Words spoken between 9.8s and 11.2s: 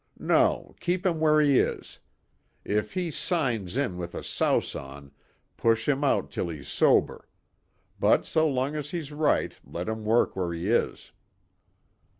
him work where he is."